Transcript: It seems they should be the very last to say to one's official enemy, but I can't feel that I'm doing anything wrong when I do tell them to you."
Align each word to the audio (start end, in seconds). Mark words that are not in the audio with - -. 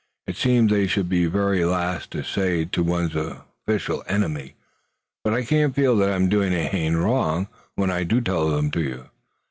It 0.25 0.35
seems 0.35 0.71
they 0.71 0.87
should 0.87 1.09
be 1.09 1.25
the 1.25 1.29
very 1.29 1.63
last 1.63 2.09
to 2.09 2.23
say 2.23 2.65
to 2.65 2.81
one's 2.81 3.15
official 3.15 4.03
enemy, 4.07 4.55
but 5.23 5.35
I 5.35 5.45
can't 5.45 5.75
feel 5.75 5.95
that 5.97 6.09
I'm 6.11 6.27
doing 6.27 6.53
anything 6.53 6.95
wrong 6.97 7.47
when 7.75 7.91
I 7.91 8.01
do 8.01 8.19
tell 8.19 8.49
them 8.49 8.71
to 8.71 8.81
you." 8.81 9.09